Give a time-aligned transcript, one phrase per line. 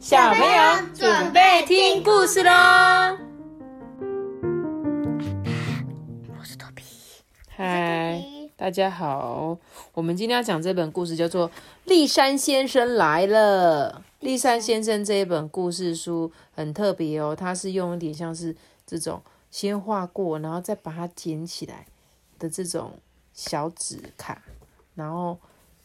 [0.00, 2.50] 小朋友准备听故事喽！
[6.38, 6.82] 我是托比。
[7.50, 8.24] 嗨，
[8.56, 9.58] 大家好，
[9.92, 11.50] 我们今天要讲这本故事叫做
[11.84, 13.92] 《立山先生来了》。
[14.20, 21.84] 立山先生这一本故事书很特别哦，它是用一点像是这种先画过，然后再把它剪起来
[22.38, 22.98] 的这种
[23.34, 24.40] 小纸卡，
[24.94, 25.38] 然后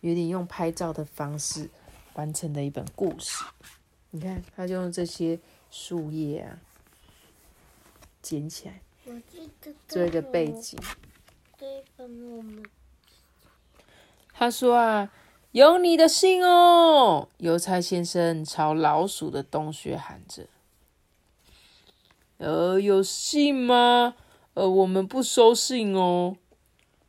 [0.00, 1.68] 有点用拍照的方式
[2.14, 3.44] 完成的一本故事。
[4.10, 5.38] 你看，他就用这些
[5.70, 6.58] 树叶啊
[8.22, 8.80] 捡起来
[9.86, 10.78] 做一个背景。
[14.32, 15.12] 他说啊，
[15.50, 17.28] 有你的信哦！
[17.38, 20.46] 邮差先生朝老鼠的洞穴喊着
[22.38, 24.14] ：“呃，有信吗？
[24.54, 26.36] 呃，我们不收信哦。”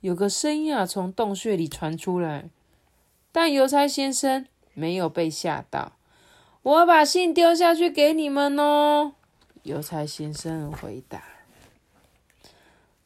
[0.01, 2.49] 有个声音啊，从洞穴里传出来，
[3.31, 5.93] 但邮差先生没有被吓到。
[6.69, 9.13] 我把信丢下去给你们哦。
[9.63, 11.23] 邮差先生回答。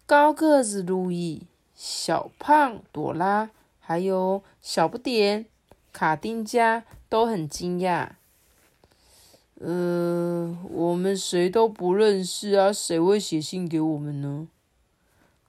[0.05, 5.45] 高个子路易、小胖朵拉，还有小不点
[5.93, 8.09] 卡丁加都很惊讶。
[9.61, 14.49] 呃，我们谁都不认识啊，谁会写信给我们呢？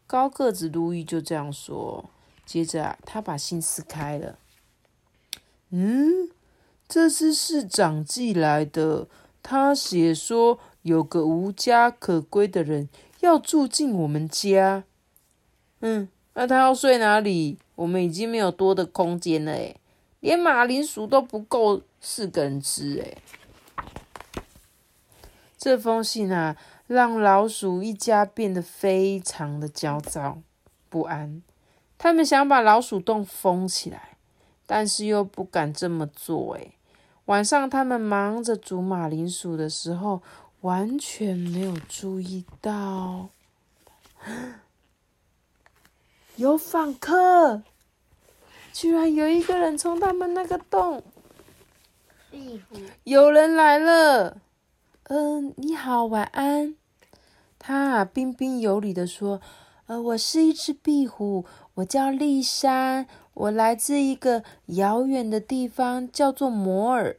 [0.07, 2.09] 高个子路易就这样说。
[2.47, 4.39] 接着啊，他把信撕开了。
[5.71, 6.31] 嗯，
[6.95, 9.09] 这是市长寄来的。
[9.43, 14.85] 他写说有个无家可归的人要住进我们家。
[15.81, 17.59] 嗯，那他要睡哪里？
[17.75, 19.81] 我们已经没有多的空间了，诶，
[20.21, 23.19] 连马铃薯都不够四个人吃，诶。
[25.59, 26.57] 这封信啊，
[26.87, 30.39] 让老鼠一家变得非常的焦躁
[30.89, 31.43] 不安。
[31.99, 34.17] 他们想把老鼠洞封起来，
[34.65, 36.71] 但是又不敢这么做，诶。
[37.27, 40.23] 晚上他们忙着煮马铃薯的时候，
[40.61, 43.29] 完全没有注意到。
[46.37, 47.63] 有访客，
[48.73, 51.03] 居然有一个人从他们那个洞。
[52.31, 54.39] 壁虎，有人来了。
[55.05, 56.75] 嗯、你好，晚安。
[57.59, 59.41] 他啊彬彬有礼的说
[59.87, 67.17] ：“呃，我是一只壁虎，我叫丽珊，我来自一个遥远的地方，叫做摩尔。”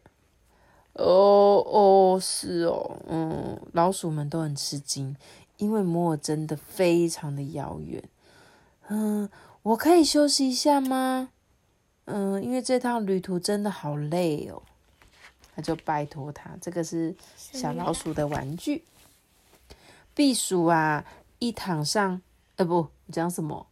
[0.94, 5.16] 哦哦，是哦，嗯，老鼠们都很吃惊，
[5.58, 8.02] 因为摩尔真的非常的遥远。
[8.88, 9.30] 嗯，
[9.62, 11.32] 我可以休息一下吗？
[12.06, 14.62] 嗯，因为这趟旅途真的好累哦。
[15.54, 18.84] 他就拜托他，这个是小老鼠的玩具。
[20.14, 21.04] 避暑啊，
[21.40, 22.22] 一躺上，
[22.56, 23.68] 呃不，你讲什么？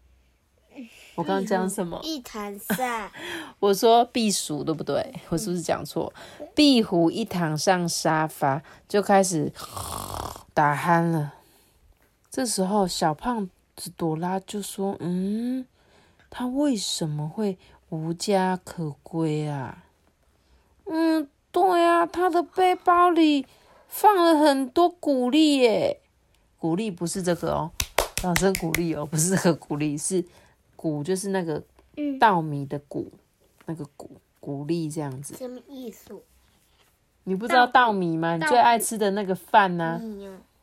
[1.16, 2.00] 我刚刚讲什么？
[2.04, 3.12] 一弹上，
[3.60, 5.14] 我说避暑对不对？
[5.30, 6.12] 我是不是讲错？
[6.56, 9.52] 壁虎一躺上沙发就开始
[10.54, 11.34] 打鼾了。
[12.32, 15.66] 这时候，小胖子朵拉就说：“嗯，
[16.32, 17.58] 他为什么会
[17.90, 19.84] 无家可归啊？”
[20.86, 23.46] 嗯，对啊，他的背包里
[23.88, 26.00] 放了很多谷粒耶。
[26.58, 27.72] 谷粒不是这个哦，
[28.16, 30.26] 掌声鼓励哦，不是这个鼓粒，是
[30.84, 31.64] 谷，就是那个
[31.96, 33.10] 嗯，稻米的谷，
[33.68, 34.12] 那个谷
[34.42, 35.34] 谷粒这样子。
[35.38, 36.22] 什么意思？
[37.24, 38.36] 你不知道稻米吗？
[38.36, 40.02] 你最爱吃的那个饭呢、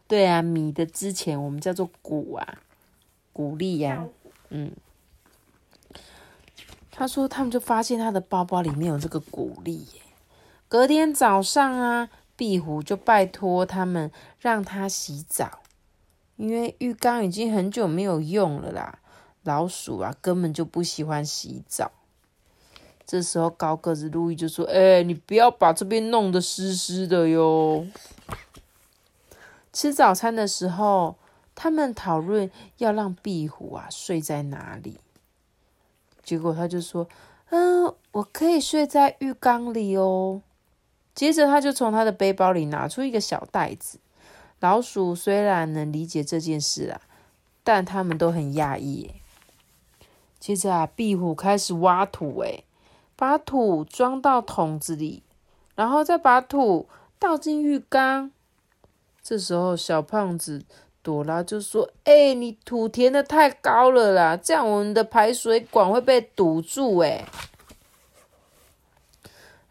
[0.07, 2.59] 对啊，米的之前我们叫做谷啊，
[3.33, 4.07] 谷粒呀、
[4.51, 4.71] 嗯。
[6.91, 10.03] 他说他们就发现他的包包里面有这个谷粒耶。
[10.69, 15.61] 隔天早上啊，壁虎就拜托他们让他洗澡，
[16.37, 18.99] 因为浴缸已经很久没有用了啦。
[19.51, 21.91] 老鼠啊，根本就不喜欢洗澡。
[23.05, 27.85] 这时候高个子路易就说：“哎、你不要把这边弄得湿湿的哟。”
[29.75, 31.17] 吃早餐的时候，
[31.57, 34.99] 他们讨论要让壁虎啊睡在哪里。
[36.23, 37.09] 结果他就说
[37.51, 40.43] ：“嗯，我可以睡在浴缸里哦。”
[41.13, 43.99] 接着他就从他的背包里拿出一个小袋子。
[44.61, 47.01] 老鼠虽然能理解这件事啊，
[47.65, 49.11] 但他们都很讶异。
[50.41, 52.65] 接着啊，壁虎开始挖土，诶，
[53.15, 55.23] 把土装到桶子里，
[55.75, 56.89] 然后再把土
[57.19, 58.33] 倒进浴缸。
[59.23, 60.65] 这时候，小胖子
[61.03, 67.27] 朵拉就说：“哎、你土填的太高了啦，这样我们的排水管会被堵住。”哎，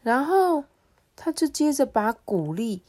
[0.04, 0.64] 然后
[1.16, 2.84] 他就接着把谷粒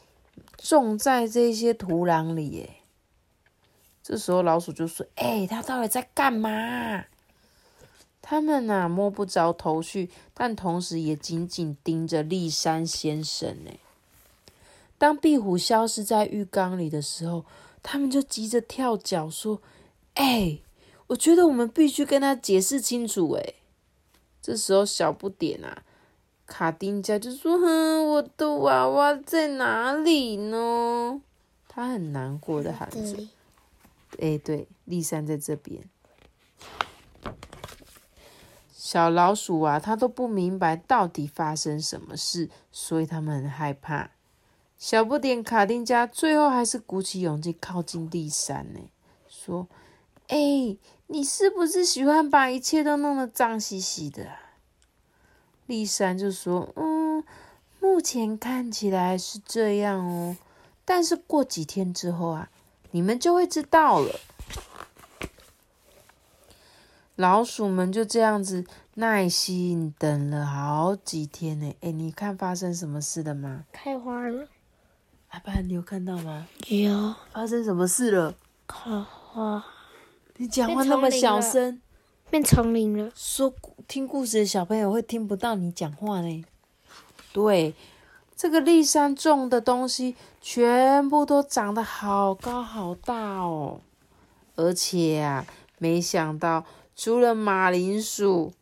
[0.59, 2.49] 种在这些土壤里。
[2.51, 2.71] 耶。
[4.03, 7.05] 这时候，老鼠就说：“哎、他到底在干嘛？”
[8.31, 13.73] 他们呐、摸不着头绪，但同时也紧紧盯着立山先生呢。
[14.97, 17.45] 当壁虎消失在浴缸里的时候，
[17.83, 19.61] 他们就急着跳脚说
[20.15, 20.61] ：“哎、
[21.09, 23.55] 我觉得我们必须跟他解释清楚。”哎，
[24.41, 25.83] 这时候小不点啊，
[26.47, 31.21] 卡丁家就说：“哼，我的娃娃在哪里呢？”
[31.67, 33.27] 他很难过的喊着。
[34.21, 35.83] 哎，对，立珊在这边。
[38.83, 44.13] 小老鼠啊，它都不明白到底发生什么事，所以他们很害怕。
[44.79, 48.81] 小不点卡丁加最后还是鼓起勇气靠近丽珊呢，
[49.29, 49.69] 说
[50.29, 50.79] ：“哎、
[51.09, 54.27] 你是不是喜欢把一切都弄得脏兮兮的、？”
[55.69, 57.23] 丽珊就说：“嗯，
[57.81, 60.39] 目前看起来是这样哦，
[60.87, 62.49] 但是过几天之后啊，
[62.93, 64.19] 你们就会知道了。”
[67.21, 68.65] 老鼠们就这样子
[68.95, 71.75] 耐心等了好几天呢。
[71.83, 73.65] 哎，你看发生什么事了吗？
[73.71, 74.49] 开花了，
[75.29, 76.49] 阿爸，你有看到吗？
[76.69, 78.35] 有发生什么事了？
[78.67, 79.63] 开花，
[80.39, 81.83] 你讲话那么小声，
[82.31, 83.13] 变丛林了。
[83.15, 83.53] 说
[83.87, 86.45] 听故事的小朋友会听不到你讲话呢。
[87.35, 87.75] 对，
[88.35, 93.83] 这个立山种的东西全部都长得好高好大哦，
[94.57, 95.45] 而且啊，
[95.77, 96.65] 没想到
[97.03, 98.53] 除了马铃薯，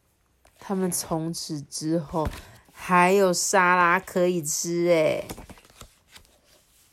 [0.61, 2.25] 他们从此之后
[2.71, 5.27] 还有沙拉可以吃诶。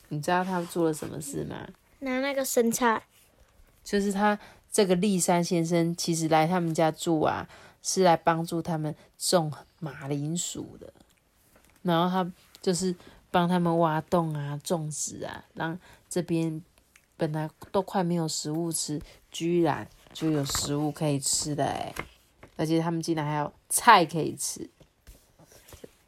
[0.08, 1.68] 你知道他们做了什么事吗？
[2.00, 3.00] 拿那个生菜，
[3.84, 4.36] 就是他
[4.72, 7.48] 这个立山先生，其实来他们家住啊，
[7.80, 10.92] 是来帮助他们种马铃薯的。
[11.82, 12.28] 然后他
[12.60, 12.92] 就是
[13.30, 15.78] 帮他们挖洞啊、种植啊，让
[16.08, 16.60] 这边
[17.16, 19.00] 本来都快没有食物吃，
[19.30, 21.94] 居然就有食物可以吃的哎！
[22.56, 24.66] 而且他们竟然还有菜可以吃。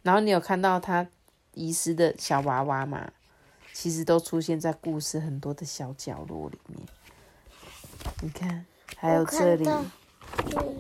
[0.01, 1.07] 然后你有看到他
[1.53, 3.13] 遗失的小娃娃吗？
[3.75, 6.81] 其实都出现在故事很多的小角落里面。
[8.23, 8.65] 你看，
[8.97, 9.69] 还有这里，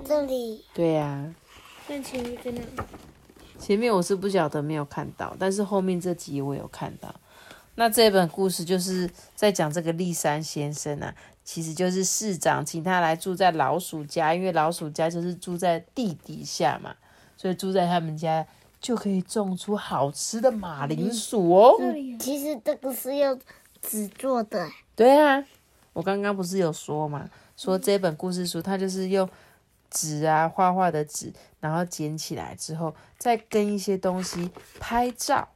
[0.06, 1.34] 这里，对呀、
[1.86, 2.62] 那前面在哪？
[3.58, 7.14] 前面我是不晓得没有看到，但是后面这集我有看到。
[7.78, 11.14] 那这本故事就是在讲这个立山先生啊，
[11.44, 16.92] 其实就是市长请他来住在老鼠家，因为老鼠家就是住在地底下嘛，
[17.36, 18.44] 所以住在他们家
[18.80, 21.76] 就可以种出好吃的马铃薯哦。
[22.18, 23.40] 其实这个是用
[23.80, 25.44] 纸做的，对啊，
[25.92, 29.30] 我刚刚不是有说嘛，说这本故事书它就是用
[29.88, 35.48] 纸啊画画的纸，然后剪起来之后，再跟一些东西拍照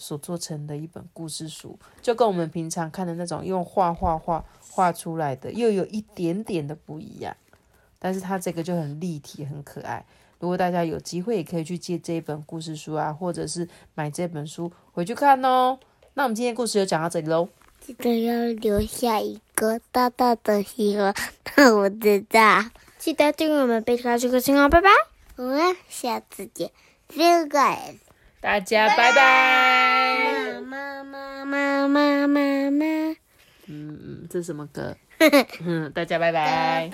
[0.00, 7.36] 所做成的一本故事书，就跟我们平常看的那种用画画画画出来的又有一点点的不一样，
[7.98, 10.04] 但是它这个就很立体，很可爱。
[10.38, 15.78] 如果大家有机会，也可以去借这一本故事书啊，或者是买这本书回去看哦。
[16.14, 17.46] 那我们今天故事就讲到这里喽。
[17.78, 21.14] 记得要留下一个大大的喜欢，
[21.56, 22.64] 那我知道。
[22.98, 24.88] 记得订阅我们贝卡这个信哦，拜拜。
[25.36, 26.70] 我们下次见
[27.08, 28.09] ，feel good。
[28.40, 30.60] 大家拜拜。
[30.62, 32.84] 妈妈妈妈妈妈。
[33.66, 34.96] 嗯嗯，这是什么歌？
[35.64, 36.88] 嗯，大家拜拜。